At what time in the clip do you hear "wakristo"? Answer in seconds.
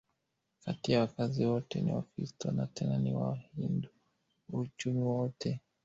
1.93-2.51